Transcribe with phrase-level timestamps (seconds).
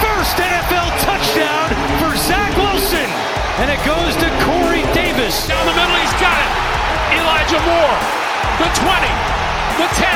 [0.00, 1.68] First NFL touchdown
[2.00, 3.08] for Zach Wilson.
[3.60, 5.46] And it goes to Corey Davis.
[5.46, 6.52] Down the middle, he's got it.
[7.20, 7.98] Elijah Moore,
[8.56, 9.12] the 20,
[9.76, 10.08] the 10,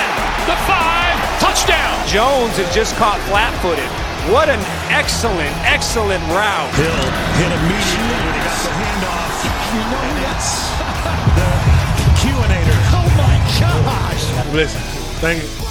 [0.48, 1.92] the 5, touchdown.
[2.08, 3.84] Jones is just caught flat-footed.
[4.32, 6.72] What an excellent, excellent route.
[6.80, 7.04] Hill
[7.36, 9.32] hit immediately when he got the handoff.
[10.08, 10.64] and it's
[11.36, 11.50] the
[12.24, 12.80] Q-inator.
[12.96, 14.54] Oh my gosh.
[14.54, 14.80] Listen,
[15.20, 15.63] thank you.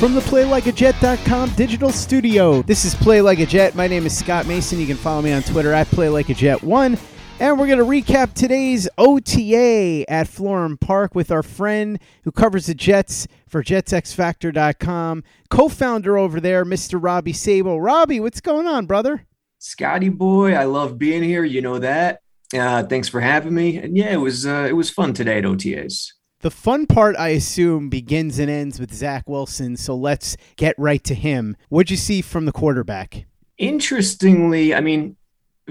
[0.00, 3.74] From the PlayLikeAJet.com digital studio, this is Play Like a Jet.
[3.74, 4.80] My name is Scott Mason.
[4.80, 6.98] You can follow me on Twitter at PlayLikeAJet1.
[7.38, 12.64] And we're going to recap today's OTA at Florham Park with our friend who covers
[12.64, 16.98] the Jets for JetsXFactor.com, co founder over there, Mr.
[16.98, 17.76] Robbie Sabo.
[17.76, 19.26] Robbie, what's going on, brother?
[19.58, 21.44] Scotty boy, I love being here.
[21.44, 22.22] You know that.
[22.54, 23.76] Uh, thanks for having me.
[23.76, 26.12] And yeah, it was uh, it was fun today at OTAs.
[26.42, 29.76] The fun part, I assume, begins and ends with Zach Wilson.
[29.76, 31.54] So let's get right to him.
[31.68, 33.26] What'd you see from the quarterback?
[33.58, 35.16] Interestingly, I mean,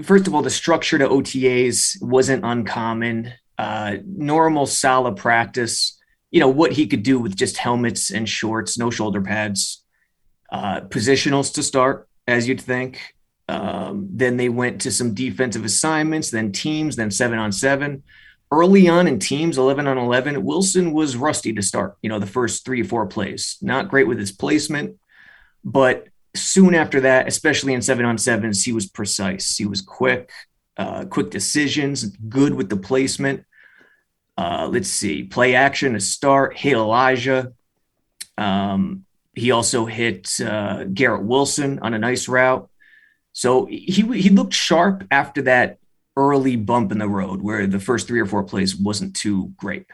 [0.00, 3.32] first of all, the structure to OTAs wasn't uncommon.
[3.58, 5.98] Uh, normal, solid practice.
[6.30, 9.84] You know what he could do with just helmets and shorts, no shoulder pads.
[10.52, 13.00] Uh, positionals to start, as you'd think.
[13.48, 18.04] Um, then they went to some defensive assignments, then teams, then seven on seven
[18.50, 22.26] early on in teams 11 on 11 wilson was rusty to start you know the
[22.26, 23.56] first three or four plays.
[23.62, 24.96] Not great with his placement
[25.64, 29.56] but soon after that especially in seven on sevens he was precise.
[29.56, 30.30] He was quick
[30.76, 33.44] uh, quick decisions good with the placement.
[34.36, 37.52] Uh, let's see play action to start hit elijah.
[38.38, 42.68] Um, he also hit uh, garrett wilson on a nice route.
[43.32, 45.78] So he he looked sharp after that
[46.16, 49.86] early bump in the road where the first three or four plays wasn't too great.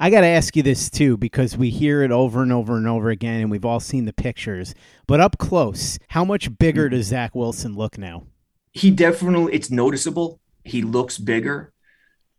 [0.00, 2.88] I got to ask you this too because we hear it over and over and
[2.88, 4.74] over again, and we've all seen the pictures.
[5.06, 8.24] But up close, how much bigger does Zach Wilson look now?
[8.72, 10.40] He definitely, it's noticeable.
[10.64, 11.72] He looks bigger.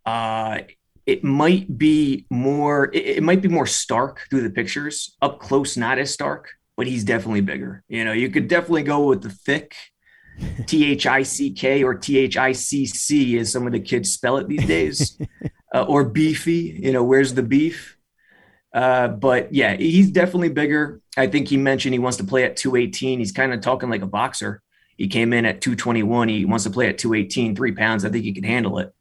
[0.06, 0.60] Uh,
[1.06, 5.16] it might be more, it, it might be more stark through the pictures.
[5.22, 7.84] Up close, not as stark, but he's definitely bigger.
[7.88, 9.76] You know, you could definitely go with the thick
[10.66, 13.80] T H I C K or T H I C C, as some of the
[13.80, 15.18] kids spell it these days,
[15.76, 16.80] uh, or beefy.
[16.82, 17.98] You know, where's the beef?
[18.74, 21.02] Uh, but yeah, he's definitely bigger.
[21.16, 23.20] I think he mentioned he wants to play at 218.
[23.20, 24.62] He's kind of talking like a boxer.
[24.98, 26.28] He came in at 221.
[26.28, 28.04] He wants to play at 218, three pounds.
[28.04, 28.94] I think he can handle it.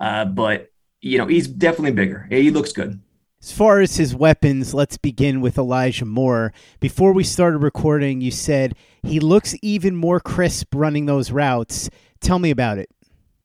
[0.00, 0.68] Uh, but,
[1.00, 2.26] you know, he's definitely bigger.
[2.30, 3.00] He looks good.
[3.40, 6.52] As far as his weapons, let's begin with Elijah Moore.
[6.80, 11.88] Before we started recording, you said he looks even more crisp running those routes.
[12.20, 12.90] Tell me about it.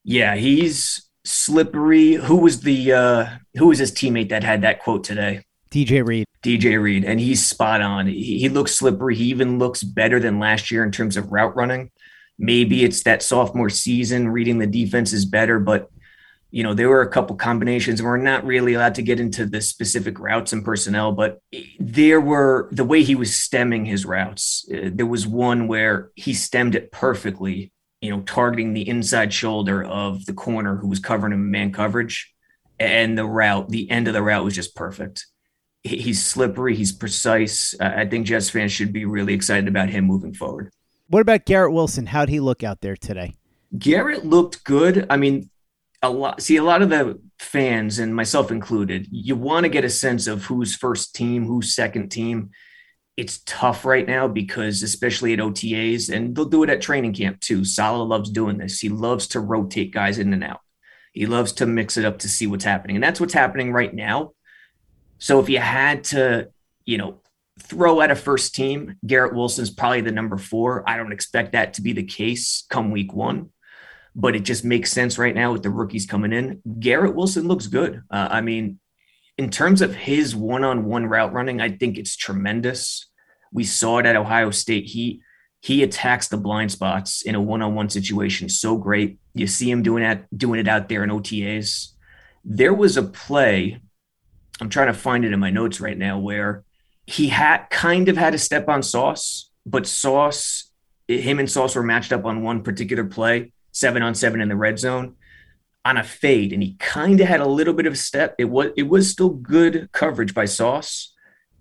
[0.04, 2.14] Yeah, he's slippery.
[2.14, 5.46] Who was the uh who was his teammate that had that quote today?
[5.70, 6.26] DJ Reed.
[6.44, 8.08] DJ Reed, and he's spot on.
[8.08, 9.16] He, he looks slippery.
[9.16, 11.92] He even looks better than last year in terms of route running.
[12.40, 15.90] Maybe it's that sophomore season, reading the defense is better, but
[16.54, 18.04] you know, there were a couple combinations.
[18.04, 21.40] We're not really allowed to get into the specific routes and personnel, but
[21.80, 24.64] there were the way he was stemming his routes.
[24.72, 27.72] Uh, there was one where he stemmed it perfectly,
[28.02, 31.72] you know, targeting the inside shoulder of the corner who was covering him in man
[31.72, 32.32] coverage.
[32.80, 35.26] And the route, the end of the route was just perfect.
[35.82, 37.74] He, he's slippery, he's precise.
[37.80, 40.70] Uh, I think Jets fans should be really excited about him moving forward.
[41.08, 42.06] What about Garrett Wilson?
[42.06, 43.34] How'd he look out there today?
[43.76, 45.08] Garrett looked good.
[45.10, 45.50] I mean,
[46.04, 46.42] a lot.
[46.42, 50.28] See, a lot of the fans and myself included, you want to get a sense
[50.28, 52.52] of who's first team, who's second team.
[53.16, 57.40] It's tough right now because, especially at OTAs, and they'll do it at training camp
[57.40, 57.64] too.
[57.64, 58.80] Saleh loves doing this.
[58.80, 60.60] He loves to rotate guys in and out.
[61.14, 63.94] He loves to mix it up to see what's happening, and that's what's happening right
[63.94, 64.34] now.
[65.20, 66.50] So if you had to,
[66.86, 67.22] you know,
[67.60, 70.84] throw at a first team, Garrett Wilson's probably the number four.
[70.90, 73.52] I don't expect that to be the case come week one,
[74.16, 76.62] but it just makes sense right now with the rookies coming in.
[76.80, 78.02] Garrett Wilson looks good.
[78.12, 78.80] Uh, I mean,
[79.38, 83.10] in terms of his one on one route running, I think it's tremendous.
[83.52, 84.86] We saw it at Ohio State.
[84.86, 85.22] He
[85.62, 89.18] he attacks the blind spots in a one on one situation so great.
[89.34, 91.94] You see him doing that, doing it out there in OTAs.
[92.44, 93.80] There was a play,
[94.60, 96.66] I'm trying to find it in my notes right now, where
[97.08, 100.70] he had kind of had a step on Sauce, but Sauce,
[101.08, 104.56] him and Sauce were matched up on one particular play, seven on seven in the
[104.56, 105.16] red zone
[105.86, 108.36] on a fade, and he kind of had a little bit of a step.
[108.38, 111.14] It was it was still good coverage by Sauce,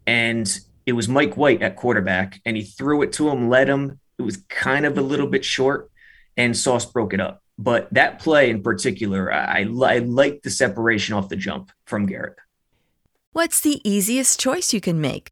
[0.06, 0.48] and
[0.86, 3.98] it was Mike White at quarterback, and he threw it to him, led him.
[4.18, 5.90] It was kind of a little bit short,
[6.36, 7.42] and Sauce broke it up.
[7.58, 12.36] But that play in particular, I, I like the separation off the jump from Garrett.
[13.32, 15.31] What's the easiest choice you can make?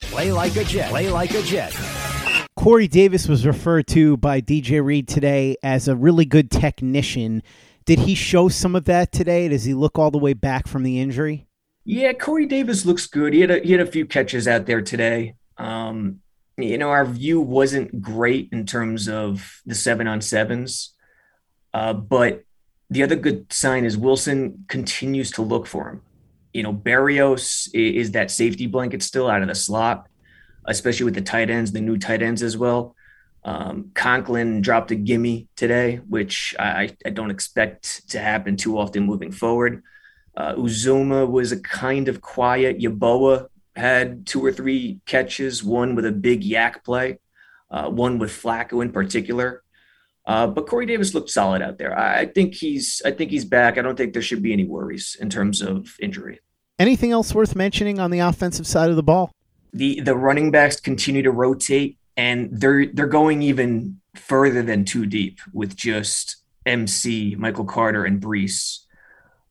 [0.00, 0.90] Play like a Jet.
[0.90, 1.76] Play like a Jet.
[2.56, 7.42] Corey Davis was referred to by DJ Reed today as a really good technician.
[7.84, 9.48] Did he show some of that today?
[9.48, 11.46] Does he look all the way back from the injury?
[11.84, 13.32] Yeah, Corey Davis looks good.
[13.32, 15.36] He had a, he had a few catches out there today.
[15.56, 16.20] Um,
[16.58, 20.94] you know, our view wasn't great in terms of the seven on sevens,
[21.72, 22.44] uh, but
[22.90, 26.02] the other good sign is Wilson continues to look for him.
[26.52, 30.08] You know, Barrios is that safety blanket still out of the slot,
[30.66, 32.96] especially with the tight ends, the new tight ends as well.
[33.42, 39.04] Um, Conklin dropped a gimme today, which I, I don't expect to happen too often
[39.04, 39.82] moving forward.
[40.36, 42.78] Uh, Uzomah was a kind of quiet.
[42.78, 47.18] Yeboah had two or three catches, one with a big YAC play,
[47.70, 49.62] uh, one with Flacco in particular.
[50.26, 51.98] Uh, but Corey Davis looked solid out there.
[51.98, 53.78] I think he's I think he's back.
[53.78, 56.40] I don't think there should be any worries in terms of injury.
[56.78, 59.32] Anything else worth mentioning on the offensive side of the ball?
[59.72, 65.06] The the running backs continue to rotate, and they're they're going even further than too
[65.06, 66.36] deep with just
[66.66, 68.80] MC, Michael Carter, and Breece.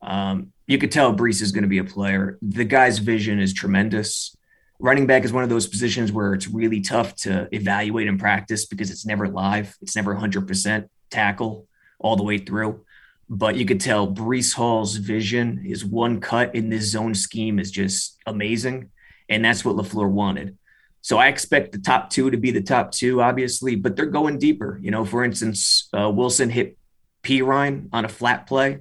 [0.02, 2.38] Um, you could tell Breece is going to be a player.
[2.42, 4.36] The guy's vision is tremendous.
[4.82, 8.64] Running back is one of those positions where it's really tough to evaluate in practice
[8.64, 9.76] because it's never live.
[9.82, 11.66] It's never 100% tackle
[11.98, 12.82] all the way through.
[13.28, 17.70] But you could tell Breece Hall's vision, his one cut in this zone scheme is
[17.70, 18.90] just amazing.
[19.28, 20.56] And that's what LaFleur wanted.
[21.02, 24.38] So I expect the top two to be the top two, obviously, but they're going
[24.38, 24.80] deeper.
[24.82, 26.78] You know, for instance, uh, Wilson hit
[27.22, 28.78] Perine on a flat play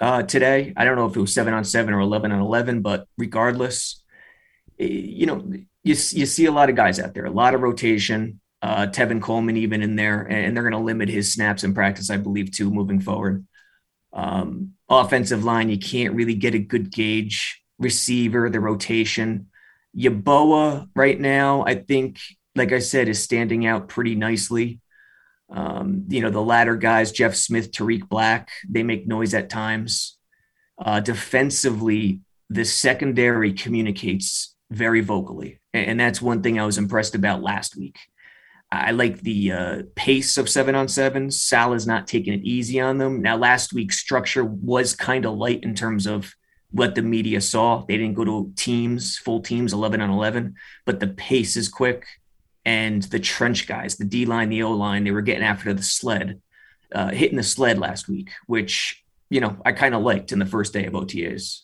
[0.00, 0.72] uh, today.
[0.74, 4.01] I don't know if it was seven on seven or 11 on 11, but regardless,
[4.82, 5.44] you know,
[5.82, 8.40] you, you see a lot of guys out there, a lot of rotation.
[8.60, 12.10] Uh, Tevin Coleman even in there, and they're going to limit his snaps in practice,
[12.10, 13.44] I believe, too, moving forward.
[14.12, 17.60] Um, offensive line, you can't really get a good gauge.
[17.78, 19.48] Receiver, the rotation.
[19.96, 22.20] Yeboah right now, I think,
[22.54, 24.80] like I said, is standing out pretty nicely.
[25.50, 30.16] Um, you know, the latter guys, Jeff Smith, Tarik Black, they make noise at times.
[30.78, 35.60] Uh, defensively, the secondary communicates very vocally.
[35.72, 37.98] And that's one thing I was impressed about last week.
[38.70, 41.30] I like the uh, pace of seven on seven.
[41.30, 43.20] Sal is not taking it easy on them.
[43.20, 46.34] Now, last week's structure was kind of light in terms of
[46.70, 47.84] what the media saw.
[47.86, 50.54] They didn't go to teams, full teams, 11 on 11,
[50.86, 52.06] but the pace is quick
[52.64, 55.82] and the trench guys, the D line, the O line, they were getting after the
[55.82, 56.40] sled,
[56.94, 59.02] uh, hitting the sled last week, which
[59.32, 61.60] you know, I kind of liked in the first day of OTAs.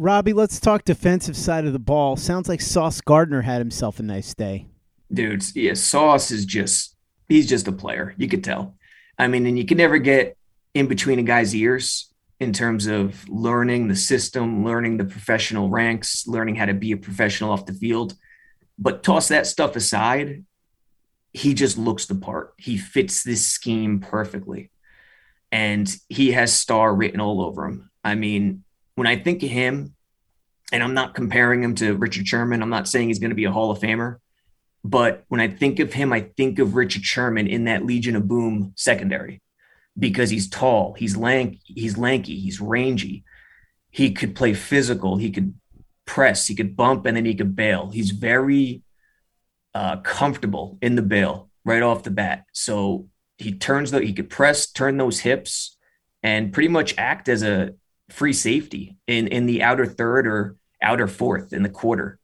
[0.00, 2.16] Robbie, let's talk defensive side of the ball.
[2.16, 4.68] Sounds like Sauce Gardner had himself a nice day.
[5.12, 6.96] Dude, yeah, Sauce is just
[7.28, 8.14] he's just a player.
[8.16, 8.76] You could tell.
[9.18, 10.36] I mean, and you can never get
[10.72, 16.28] in between a guy's ears in terms of learning the system, learning the professional ranks,
[16.28, 18.14] learning how to be a professional off the field.
[18.78, 20.44] But toss that stuff aside,
[21.32, 22.54] he just looks the part.
[22.56, 24.70] He fits this scheme perfectly.
[25.50, 27.90] And he has star written all over him.
[28.04, 28.62] I mean,
[28.98, 29.94] when I think of him,
[30.72, 33.44] and I'm not comparing him to Richard Sherman, I'm not saying he's going to be
[33.44, 34.16] a Hall of Famer,
[34.82, 38.26] but when I think of him, I think of Richard Sherman in that Legion of
[38.26, 39.40] Boom secondary
[39.96, 43.24] because he's tall, he's lank, he's lanky, he's rangy.
[43.90, 45.54] He could play physical, he could
[46.04, 47.90] press, he could bump, and then he could bail.
[47.90, 48.82] He's very
[49.74, 52.46] uh, comfortable in the bail right off the bat.
[52.52, 55.76] So he turns the he could press, turn those hips,
[56.20, 57.74] and pretty much act as a
[58.10, 62.18] free safety in in the outer third or outer fourth in the quarter.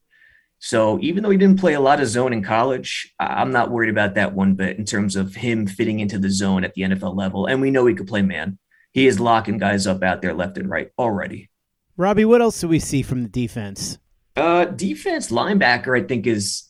[0.58, 3.90] So even though he didn't play a lot of zone in college, I'm not worried
[3.90, 7.14] about that one bit in terms of him fitting into the zone at the NFL
[7.16, 7.44] level.
[7.44, 8.58] And we know he could play man.
[8.92, 11.50] He is locking guys up out there left and right already.
[11.96, 13.98] Robbie, what else do we see from the defense?
[14.36, 16.64] Uh, defense linebacker, I think, is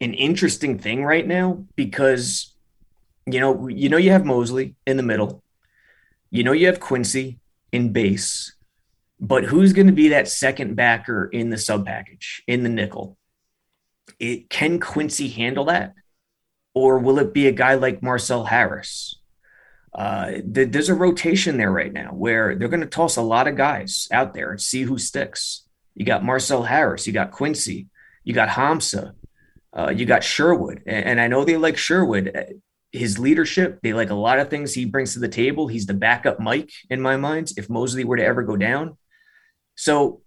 [0.00, 2.54] an interesting thing right now because
[3.26, 5.42] you know you know you have Mosley in the middle,
[6.30, 7.38] you know you have Quincy
[7.72, 8.54] in base,
[9.20, 13.18] but who's going to be that second backer in the sub package in the nickel?
[14.18, 15.94] it, can Quincy handle that?
[16.74, 19.18] Or will it be a guy like Marcell Harris?
[19.94, 23.48] Uh, th- there's a rotation there right now where they're going to toss a lot
[23.48, 25.66] of guys out there and see who sticks.
[25.94, 27.86] You got Marcell Harris, you got Quincy,
[28.22, 29.12] you got Hamsah,
[29.76, 30.82] uh, you got Sherwood.
[30.86, 32.60] And, and, I know they like Sherwood.
[32.92, 35.68] His leadership, they like a lot of things he brings to the table.
[35.68, 38.96] He's the backup Mike in my mind if Mosley were to ever go down.
[39.76, 40.22] So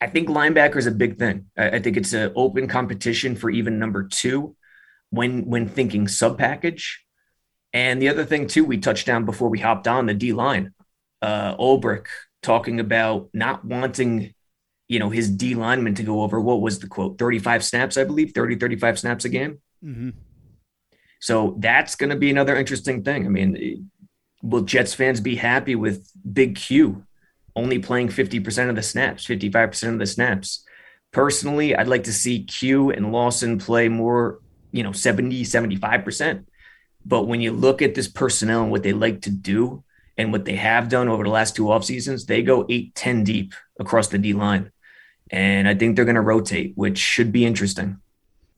[0.00, 1.46] I think linebacker is a big thing.
[1.56, 4.54] I, think it's an open competition for even number two
[5.10, 7.02] when when thinking sub package.
[7.72, 10.72] And the other thing too, we touched down before we hopped on the D line.
[11.22, 12.06] Uh, Ulbrich
[12.42, 14.34] talking about not wanting,
[14.86, 18.04] you know, his D lineman to go over what was the quote 35 snaps, I
[18.04, 19.60] believe, 30, 35 snaps a game.
[19.82, 20.10] Mm-hmm.
[21.20, 23.26] So that's going to be another interesting thing.
[23.26, 23.90] I mean,
[24.42, 27.04] will Jets fans be happy with Big Q
[27.56, 30.64] only playing 50% of the snaps, 55% of the snaps.
[31.10, 36.44] Personally, I'd like to see Q and Lawson play more, you know, 70, 75%.
[37.06, 39.82] But when you look at this personnel and what they like to do
[40.18, 43.24] and what they have done over the last two off seasons, they go 8, 10
[43.24, 44.70] deep across the D line.
[45.30, 48.00] And I think they're going to rotate, which should be interesting.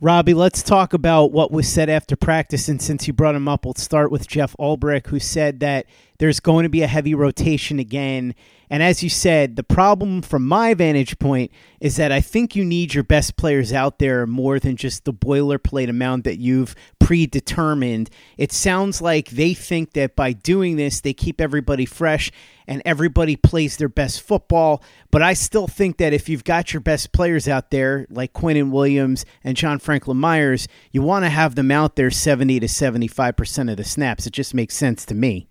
[0.00, 2.68] Robbie, let's talk about what was said after practice.
[2.68, 5.86] And since you brought him up, we'll start with Jeff Ulbrich, who said that
[6.18, 8.34] there's going to be a heavy rotation again
[8.70, 12.64] and as you said, the problem from my vantage point is that I think you
[12.64, 18.10] need your best players out there more than just the boilerplate amount that you've predetermined.
[18.36, 22.30] It sounds like they think that by doing this, they keep everybody fresh
[22.66, 24.82] and everybody plays their best football.
[25.10, 28.70] But I still think that if you've got your best players out there, like Quinnen
[28.70, 33.70] Williams and John Franklin Myers, you want to have them out there 70 to 75%
[33.70, 34.26] of the snaps.
[34.26, 35.48] It just makes sense to me.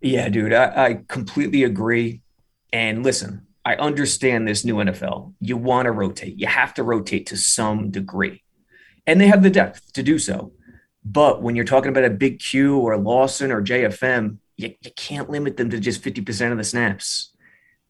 [0.00, 2.22] Yeah, dude, I, I completely agree.
[2.72, 5.34] And listen, I understand this new NFL.
[5.40, 8.42] You want to rotate, you have to rotate to some degree.
[9.06, 10.52] And they have the depth to do so.
[11.04, 15.30] But when you're talking about a big Q or Lawson or JFM, you, you can't
[15.30, 17.34] limit them to just 50% of the snaps.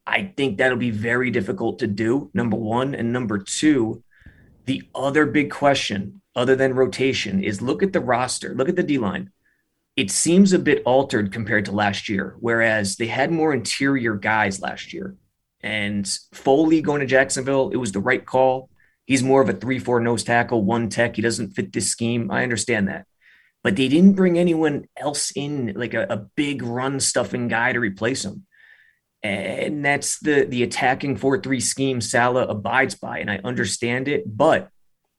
[0.07, 2.95] I think that'll be very difficult to do, number one.
[2.95, 4.03] And number two,
[4.67, 8.83] the other big question, other than rotation, is look at the roster, look at the
[8.83, 9.31] D line
[10.01, 14.59] it seems a bit altered compared to last year, whereas they had more interior guys
[14.63, 15.15] last year.
[15.63, 18.71] And Foley going to Jacksonville, it was the right call.
[19.05, 21.17] He's more of a 3 4 nose tackle, one tech.
[21.17, 22.31] He doesn't fit this scheme.
[22.31, 23.05] I understand that.
[23.63, 27.79] But they didn't bring anyone else in, like a, a big run stuffing guy to
[27.79, 28.47] replace him.
[29.23, 33.19] And that's the, the attacking 4 3 scheme Saleh abides by.
[33.19, 34.35] And I understand it.
[34.35, 34.71] But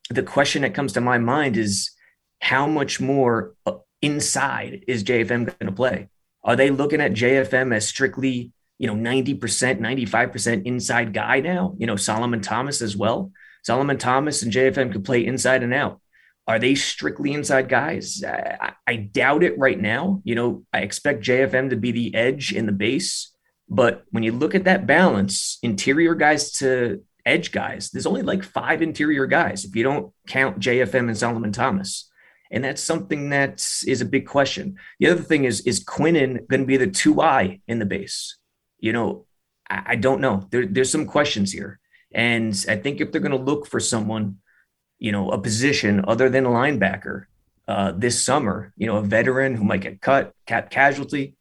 [0.10, 1.92] the question that comes to my mind is
[2.40, 6.10] how much more uh, inside is JFM going to play?
[6.44, 9.40] Are they looking at JFM as strictly, you know, 90%,
[9.80, 11.76] 95% inside guy now?
[11.78, 13.32] You know, Solomon Thomas as well.
[13.64, 16.02] Solomon Thomas and JFM could play inside and out.
[16.48, 18.24] Are they strictly inside guys?
[18.24, 20.22] I, I doubt it right now.
[20.24, 23.32] You know, I expect JFM to be the edge in the base.
[23.70, 28.44] But when you look at that balance, interior guys to edge guys, there's only like
[28.44, 32.11] five interior guys if you don't count JFM and Solomon Thomas.
[32.52, 34.76] And that's something that is a big question.
[35.00, 38.38] The other thing is, is Quinnen going to be the two I in the base?
[38.80, 39.26] You know,
[39.70, 40.48] I, I don't know.
[40.52, 41.80] There, there's some questions here.
[42.14, 44.38] And I think if they're going to look for someone,
[45.00, 47.26] you know, a position other than a linebacker
[47.68, 51.36] uh, this summer, you know, a veteran who might get cut, cap casualty,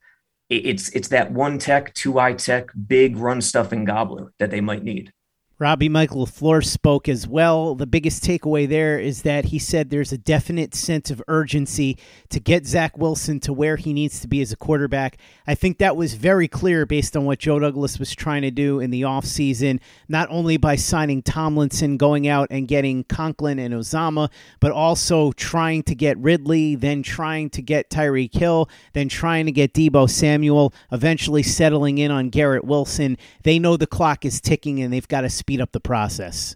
[0.48, 4.60] it, it's it's that one tech, two eye tech, big run stuffing gobbler that they
[4.60, 5.12] might need.
[5.60, 7.74] Robbie Michael LaFleur spoke as well.
[7.74, 11.98] The biggest takeaway there is that he said there's a definite sense of urgency
[12.30, 15.18] to get Zach Wilson to where he needs to be as a quarterback.
[15.46, 18.80] I think that was very clear based on what Joe Douglas was trying to do
[18.80, 24.30] in the offseason, not only by signing Tomlinson, going out and getting Conklin and Ozama,
[24.60, 29.52] but also trying to get Ridley, then trying to get Tyreek Hill, then trying to
[29.52, 33.18] get Deebo Samuel, eventually settling in on Garrett Wilson.
[33.42, 36.54] They know the clock is ticking and they've got to speed up the process.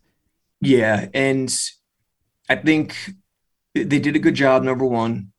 [0.61, 1.53] Yeah, and
[2.49, 2.95] I think
[3.75, 4.63] they did a good job.
[4.63, 5.33] Number one,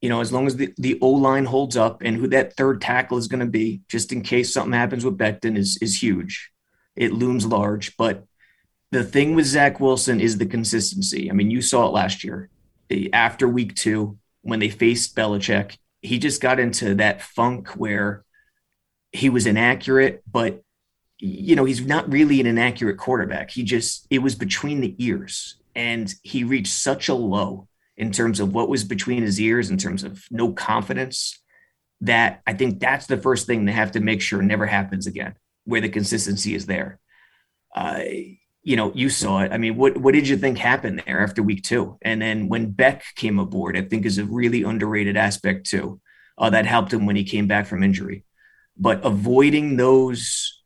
[0.00, 2.80] you know, as long as the, the O line holds up and who that third
[2.80, 6.50] tackle is going to be, just in case something happens with Becton, is is huge.
[6.96, 7.96] It looms large.
[7.96, 8.24] But
[8.90, 11.30] the thing with Zach Wilson is the consistency.
[11.30, 12.50] I mean, you saw it last year.
[13.12, 18.24] After week two, when they faced Belichick, he just got into that funk where
[19.12, 20.62] he was inaccurate, but
[21.24, 23.52] you know, he's not really an inaccurate quarterback.
[23.52, 25.56] He just, it was between the ears.
[25.74, 29.78] And he reached such a low in terms of what was between his ears, in
[29.78, 31.38] terms of no confidence,
[32.00, 35.36] that I think that's the first thing they have to make sure never happens again,
[35.64, 36.98] where the consistency is there.
[37.74, 38.02] Uh,
[38.64, 39.52] you know, you saw it.
[39.52, 41.98] I mean, what what did you think happened there after week two?
[42.02, 46.00] And then when Beck came aboard, I think is a really underrated aspect too.
[46.36, 48.24] Uh, that helped him when he came back from injury.
[48.76, 50.61] But avoiding those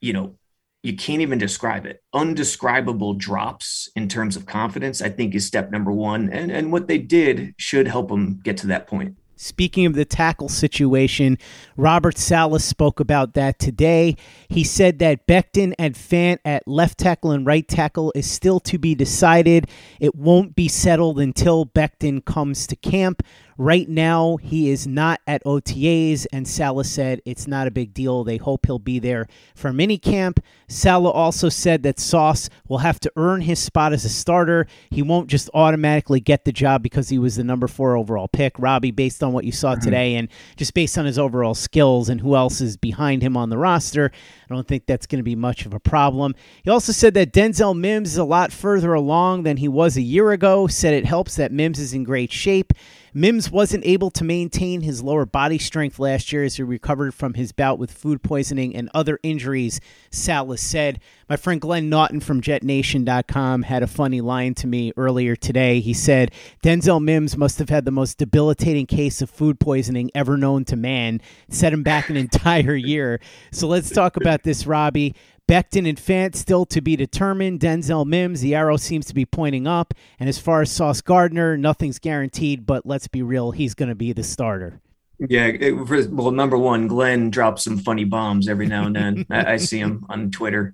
[0.00, 0.36] you know,
[0.82, 2.02] you can't even describe it.
[2.14, 6.30] Undescribable drops in terms of confidence, I think, is step number one.
[6.30, 9.16] And and what they did should help them get to that point.
[9.42, 11.38] Speaking of the tackle situation,
[11.78, 14.16] Robert Saleh spoke about that today.
[14.50, 18.76] He said that Becton and Fant at left tackle and right tackle is still to
[18.76, 19.66] be decided.
[19.98, 23.22] It won't be settled until Becton comes to camp.
[23.60, 28.24] Right now, he is not at OTAs, and Saleh said it's not a big deal.
[28.24, 30.38] They hope he'll be there for minicamp.
[30.66, 34.66] Saleh also said that Sauce will have to earn his spot as a starter.
[34.88, 38.58] He won't just automatically get the job because he was the number four overall pick.
[38.58, 39.84] Robbie, based on what you saw mm-hmm.
[39.84, 43.50] today and just based on his overall skills and who else is behind him on
[43.50, 44.10] the roster,
[44.48, 46.34] I don't think that's going to be much of a problem.
[46.64, 50.02] He also said that Denzel Mims is a lot further along than he was a
[50.02, 52.72] year ago, said it helps that Mims is in great shape.
[53.12, 57.34] Mims wasn't able to maintain his lower body strength last year as he recovered from
[57.34, 61.00] his bout with food poisoning and other injuries, Saleh said.
[61.28, 65.80] My friend Glenn Naughton from JetNation.com had a funny line to me earlier today.
[65.80, 70.36] He said, Denzel Mims must have had the most debilitating case of food poisoning ever
[70.36, 71.20] known to man.
[71.48, 73.20] Set him back an entire year.
[73.50, 75.14] So let's talk about this, Robbie.
[75.50, 77.58] Becton and Fant still to be determined.
[77.58, 79.92] Denzel Mims, the arrow seems to be pointing up.
[80.20, 83.96] And as far as Sauce Gardner, nothing's guaranteed, but let's be real, he's going to
[83.96, 84.80] be the starter.
[85.18, 85.72] Yeah, it,
[86.12, 89.26] well, number one, Glenn drops some funny bombs every now and then.
[89.28, 90.72] I, I, see him on Twitter.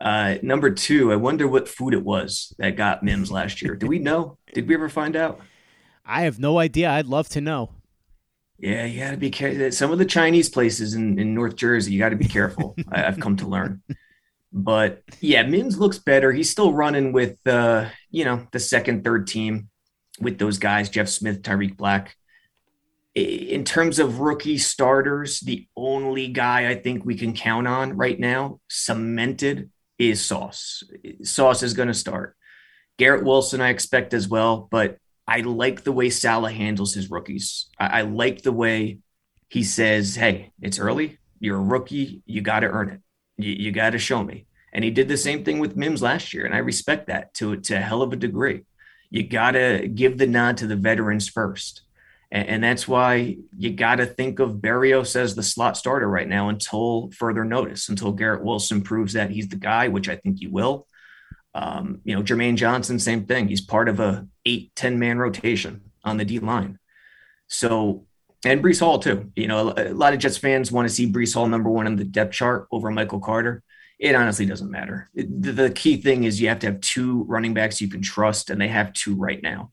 [0.00, 3.76] Uh, number two, I wonder what food it was that got Mims last year.
[3.76, 4.36] Do we know?
[4.52, 5.40] Did we ever find out?
[6.04, 6.90] I have no idea.
[6.90, 7.70] I'd love to know.
[8.58, 9.70] Yeah, you got to be careful.
[9.70, 12.74] Some of the Chinese places in, in North Jersey, you got to be careful.
[12.90, 13.80] I, I've come to learn.
[14.52, 16.32] But yeah, Mims looks better.
[16.32, 19.68] He's still running with uh, you know, the second, third team
[20.20, 22.16] with those guys, Jeff Smith, Tarik Black.
[23.14, 28.18] In terms of rookie starters, the only guy I think we can count on right
[28.18, 30.84] now, cemented, is Sauce.
[31.22, 32.36] Sauce is going to start.
[32.96, 37.68] Garrett Wilson, I expect as well, but I like the way Saleh handles his rookies.
[37.78, 38.98] I, I like the way
[39.48, 41.18] he says, Hey, it's early.
[41.40, 42.22] You're a rookie.
[42.26, 43.00] You got to earn it.
[43.38, 44.46] You, you got to show me.
[44.72, 46.44] And he did the same thing with Mims last year.
[46.44, 48.64] And I respect that to, to a hell of a degree.
[49.10, 51.82] You got to give the nod to the veterans first.
[52.30, 56.50] And, that's why you got to think of Barrios as the slot starter right now
[56.50, 60.46] until further notice, until Garrett Wilson proves that he's the guy, which I think he
[60.46, 60.86] will.
[61.54, 63.48] Um, you know, Jermaine Johnson, same thing.
[63.48, 66.78] He's part of a eight, 10 man rotation on the D line.
[67.46, 68.04] So
[68.44, 69.32] and Breece Hall too.
[69.34, 71.96] You know, a lot of Jets fans want to see Breece Hall number one on
[71.96, 73.62] the depth chart over Michael Carter.
[73.98, 75.10] It honestly doesn't matter.
[75.14, 78.60] The, key thing is you have to have two running backs you can trust, and
[78.60, 79.72] they have two right now.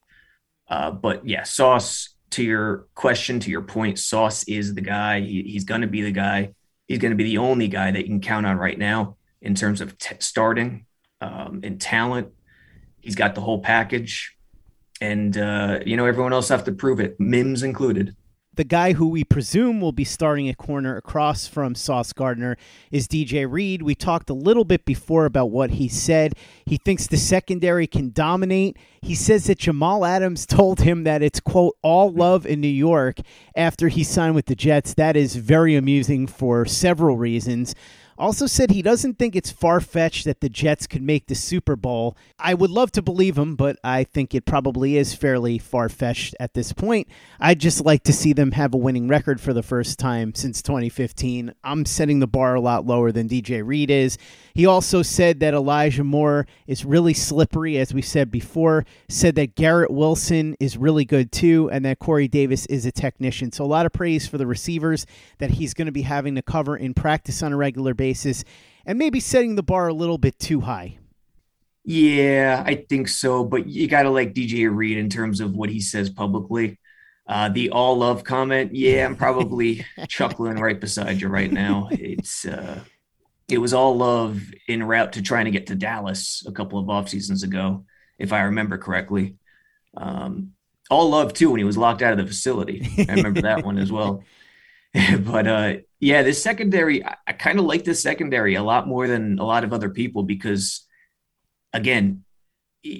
[0.68, 2.10] Uh, but yeah, Sauce.
[2.32, 5.22] To your question, to your point, Sauce is the guy.
[5.22, 6.54] He, he's going to be the guy.
[6.86, 9.56] He's going to be the only guy that you can count on right now in
[9.56, 10.86] terms of t- starting
[11.22, 12.34] um, and talent.
[13.00, 14.36] He's got the whole package,
[15.00, 18.16] and uh, you know everyone else have to prove it, Mims included.
[18.56, 22.56] The guy who we presume will be starting at corner across from Sauce Gardner
[22.90, 23.82] is DJ Reed.
[23.82, 26.36] We talked a little bit before about what he said.
[26.66, 28.78] He thinks the secondary can dominate.
[29.02, 33.18] He says that Jamal Adams told him that it's, quote, all love in New York
[33.58, 34.94] after he signed with the Jets.
[34.94, 37.76] That is very amusing for several reasons.
[38.18, 41.76] Also said he doesn't think it's far fetched that the Jets could make the Super
[41.76, 42.16] Bowl.
[42.40, 46.34] I would love to believe him, but I think it probably is fairly far fetched
[46.40, 47.10] at this point.
[47.42, 50.62] I'd just like to see them have a winning record for the first time since
[50.62, 51.54] 2015.
[51.64, 54.18] I'm setting the bar a lot lower than DJ Reed is.
[54.54, 59.56] He also said that Elijah Moore is really slippery, as we said before, said that
[59.56, 63.52] Garrett Wilson is really good too, and that Corey Davis is a technician.
[63.52, 65.06] So a lot of praise for the receivers
[65.40, 68.05] that he's going to be having to cover in practice on a regular basis,
[68.86, 70.98] and maybe setting the bar a little bit too high.
[71.84, 73.44] Yeah, I think so.
[73.44, 76.80] But you got to like DJ Reed in terms of what he says publicly.
[77.28, 81.90] Uh, the all love comment, yeah, I'm probably chuckling right beside you right now.
[81.92, 82.84] It's uh,
[83.48, 86.90] it was all love in route to trying to get to Dallas a couple of
[86.90, 87.86] off seasons ago,
[88.20, 89.38] if I remember correctly.
[89.98, 90.52] Um,
[90.90, 93.06] all love too when he was locked out of the facility.
[93.10, 94.24] I remember that one as well.
[95.20, 99.08] but uh, yeah, this secondary, I, I kind of like this secondary a lot more
[99.08, 100.86] than a lot of other people because,
[101.74, 102.24] again,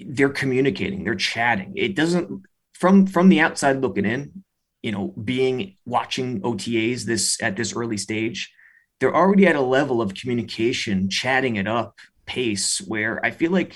[0.08, 1.74] they're communicating, they're chatting.
[1.76, 4.44] It doesn't from from the outside looking in,
[4.82, 8.52] you know, being watching OTAs this at this early stage
[9.00, 13.76] they're already at a level of communication, chatting it up pace where I feel like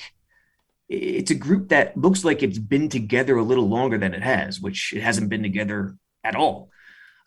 [0.87, 4.59] it's a group that looks like it's been together a little longer than it has,
[4.59, 6.69] which it hasn't been together at all.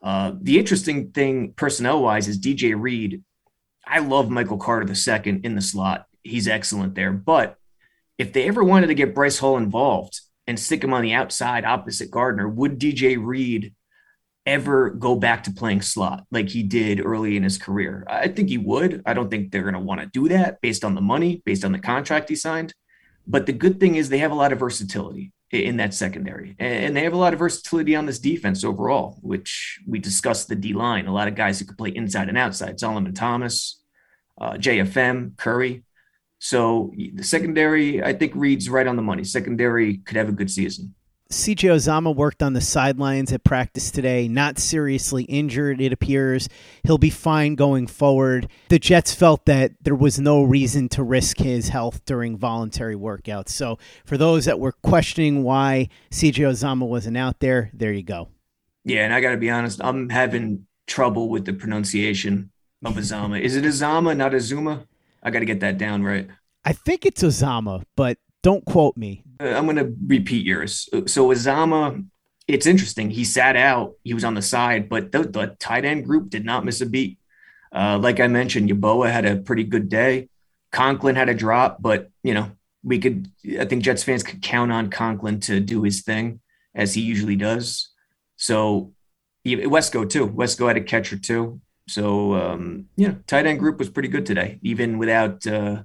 [0.03, 3.23] Uh, the interesting thing, personnel wise, is DJ Reed.
[3.87, 6.07] I love Michael Carter second in the slot.
[6.23, 7.13] He's excellent there.
[7.13, 7.57] But
[8.19, 11.65] if they ever wanted to get Bryce Hall involved and stick him on the outside
[11.65, 13.75] opposite Gardner, would DJ Reed
[14.45, 18.05] ever go back to playing slot like he did early in his career.
[18.09, 19.03] I think he would.
[19.07, 21.65] I don't think they're going to want to do that based on the money, based
[21.65, 22.75] on the contract he signed.
[23.27, 26.97] But the good thing is they have a lot of versatility in that secondary, and
[26.97, 30.73] they have a lot of versatility on this defense overall, which we discussed the D
[30.73, 31.07] line.
[31.07, 33.83] A lot of guys who could play inside and outside: Solomon Thomas,
[34.41, 35.85] uh, JFM, Curry.
[36.39, 39.25] So the secondary, I think, reads right on the money.
[39.25, 40.95] Secondary could have a good season.
[41.33, 46.47] CJ Uzomah worked on the sidelines at practice today, not seriously injured, it appears.
[46.85, 48.49] He'll be fine going forward.
[48.69, 53.49] The Jets felt that there was no reason to risk his health during voluntary workouts.
[53.49, 58.29] So, for those that were questioning why CJ Uzomah wasn't out there, there you go.
[58.85, 62.51] Yeah, and I got to be honest, I'm having trouble with the pronunciation
[62.85, 63.41] of Uzomah.
[63.41, 64.87] Is it Azama, not Azuma?
[65.23, 66.29] I got to get that down right.
[66.63, 69.23] I think it's Uzomah, but don't quote me.
[69.43, 70.89] Uh, I'm going to repeat yours.
[71.07, 72.07] So Azama,
[72.47, 73.11] it's interesting.
[73.11, 73.95] He sat out.
[74.05, 76.87] He was on the side, but the, the tight end group did not miss a
[76.87, 77.19] beat.
[77.75, 80.29] Uh, like I mentioned, Yeboah had a pretty good day.
[80.71, 82.51] Conklin had a drop, but you know
[82.83, 83.31] we could.
[83.59, 86.41] I think Jets fans could count on Conklin to do his thing
[86.75, 87.91] as he usually does.
[88.37, 88.93] So
[89.47, 90.29] Wesco too.
[90.29, 91.61] Wesco had a catcher too.
[91.89, 95.83] So um, you know, tight end group was pretty good today, even without uh,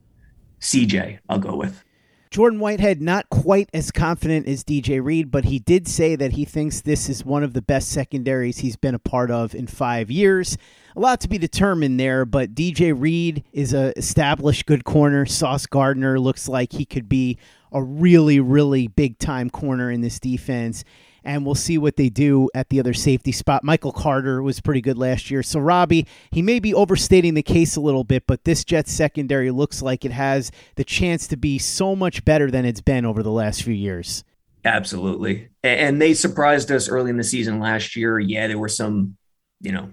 [0.62, 1.20] CJ.
[1.30, 1.84] I'll go with.
[2.30, 6.46] Jordan Whitehead not quite as confident as DJ Reed, but he did say that he
[6.46, 10.12] thinks this is one of the best secondaries he's been a part of in five
[10.12, 10.58] years.
[10.96, 15.26] A lot to be determined there, but DJ Reed is a established good corner.
[15.26, 17.38] Sauce Gardner looks like he could be
[17.72, 20.84] a really, really big time corner in this defense
[21.24, 23.64] and we'll see what they do at the other safety spot.
[23.64, 25.44] Michael Carter was pretty good last year.
[25.44, 29.52] So, Robbie, he may be overstating the case a little bit, but this Jets secondary
[29.52, 33.24] looks like it has the chance to be so much better than it's been over
[33.24, 34.24] the last few years.
[34.66, 35.50] Absolutely.
[35.64, 38.20] And they surprised us early in the season last year.
[38.20, 39.16] Yeah, there were some,
[39.62, 39.92] you know,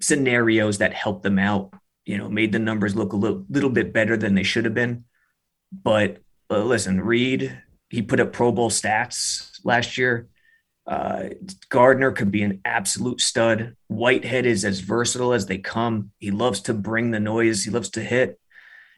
[0.00, 3.92] scenarios that helped them out, you know, made the numbers look a little, little bit
[3.92, 5.04] better than they should have been.
[5.72, 6.18] But
[6.50, 7.58] uh, listen, Reed,
[7.88, 10.28] he put up Pro Bowl stats last year.
[10.86, 11.28] Uh,
[11.68, 13.76] Gardner could be an absolute stud.
[13.88, 16.10] Whitehead is as versatile as they come.
[16.18, 17.64] He loves to bring the noise.
[17.64, 18.38] He loves to hit.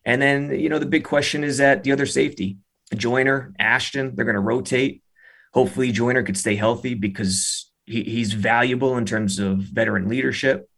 [0.04, 2.58] And then, you know, the big question is that the other safety,
[2.94, 5.02] Joyner, Ashtyn, they're going to rotate.
[5.52, 10.68] Hopefully, Joyner could stay healthy because he, he's valuable in terms of veteran leadership.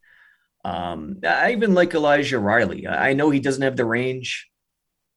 [0.64, 2.86] Um, I even like Elijah Riley.
[2.88, 4.48] I know he doesn't have the range.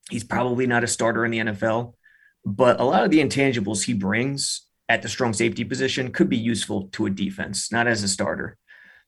[0.10, 1.94] He's probably not a starter in the NFL,
[2.46, 6.38] but a lot of the intangibles he brings at the strong safety position could be
[6.38, 8.58] useful to a defense, not as a starter.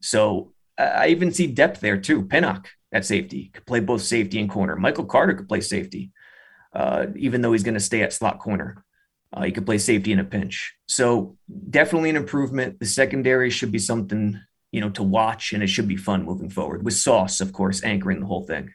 [0.02, 2.24] So I even see depth there too.
[2.24, 4.76] Pinnock at safety could play both safety and corner.
[4.76, 6.12] Michael Carter could play safety,
[6.74, 8.86] uh, even though he's going to stay at slot corner.
[9.34, 10.76] Uh, he could play safety in a pinch.
[10.88, 11.38] So
[11.70, 12.80] definitely an improvement.
[12.80, 14.40] The secondary should be something
[14.72, 16.84] you know to watch, and it should be fun moving forward.
[16.84, 18.74] With Sauce, of course, anchoring the whole thing.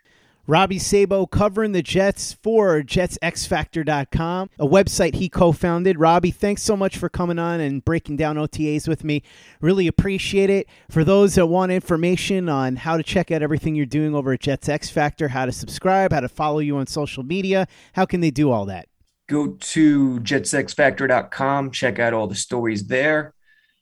[0.49, 5.99] Robbie Sabo covering the Jets for JetsXFactor.com, a website he co founded.
[5.99, 9.25] Robbie, thanks so much for coming on and breaking down OTAs with me.
[9.61, 10.69] Really appreciate it.
[10.89, 14.41] For those that want information on how to check out everything you're doing over at
[14.41, 18.21] Jets X Factor, how to subscribe, how to follow you on social media, how can
[18.21, 18.89] they do all that?
[19.29, 23.35] Go to JetsXFactor.com, check out all the stories there.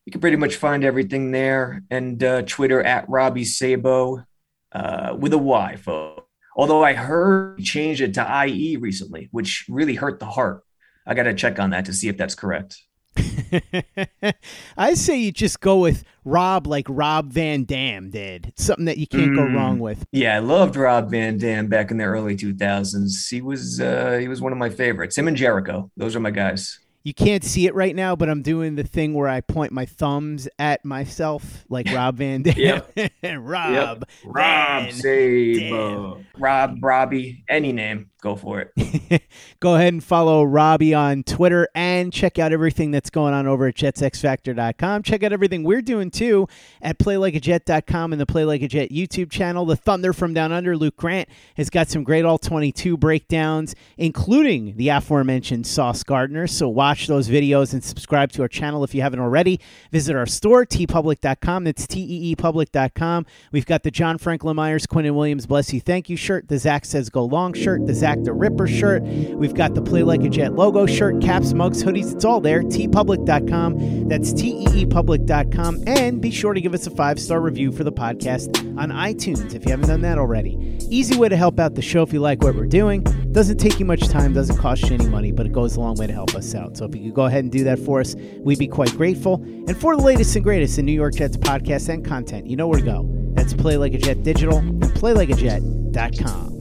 [0.06, 1.82] You can pretty much find everything there.
[1.90, 4.24] And uh, Twitter at Robbie Sabo
[4.72, 6.23] uh, with a Y, folks.
[6.56, 10.62] Although I heard he changed it to IE recently, which really hurt the heart.
[11.06, 12.80] I got to check on that to see if that's correct.
[14.76, 18.46] I say you just go with Rob like Rob Van Dam did.
[18.46, 19.36] It's something that you can't mm.
[19.36, 20.04] go wrong with.
[20.10, 23.28] Yeah, I loved Rob Van Dam back in the early 2000s.
[23.30, 25.16] He was uh, he was one of my favorites.
[25.16, 25.90] Him and Jericho.
[25.96, 29.12] Those are my guys you can't see it right now, but I'm doing the thing
[29.12, 32.54] where I point my thumbs at myself, like Rob Van Dam.
[32.56, 32.90] yep.
[33.22, 33.72] Rob.
[34.00, 34.10] Yep.
[34.24, 36.24] Rob Sabo.
[36.38, 38.10] Rob, Robbie, any name.
[38.24, 39.22] Go for it.
[39.60, 43.66] go ahead and follow Robbie on Twitter and check out everything that's going on over
[43.66, 45.02] at jetsxfactor.com.
[45.02, 46.48] Check out everything we're doing too
[46.80, 49.66] at playlikeajet.com and the Play Like a Jet YouTube channel.
[49.66, 54.74] The Thunder from Down Under, Luke Grant, has got some great all 22 breakdowns, including
[54.78, 56.46] the aforementioned Sauce Gardner.
[56.46, 59.60] So watch those videos and subscribe to our channel if you haven't already.
[59.92, 61.64] Visit our store, teepublic.com.
[61.64, 63.26] That's teepublic.com.
[63.52, 66.86] We've got the John Franklin Myers, Quinnen Williams, Bless You, Thank You shirt, the Zach
[66.86, 69.02] Says Go Long shirt, the Zach the Ripper shirt.
[69.02, 72.14] We've got the Play Like a Jet logo shirt, caps, mugs, hoodies.
[72.14, 72.62] It's all there.
[72.62, 74.08] teepublic.com.
[74.08, 75.84] That's teepublic.com.
[75.86, 79.54] And be sure to give us a five star review for the podcast on iTunes
[79.54, 80.78] if you haven't done that already.
[80.90, 83.02] Easy way to help out the show if you like what we're doing.
[83.32, 85.96] Doesn't take you much time, doesn't cost you any money, but it goes a long
[85.96, 86.76] way to help us out.
[86.76, 89.42] So if you could go ahead and do that for us, we'd be quite grateful.
[89.42, 92.68] And for the latest and greatest in New York Jets podcasts and content, you know
[92.68, 93.08] where to go.
[93.32, 96.53] That's Play Like a Jet Digital and PlayLikeAJet.com.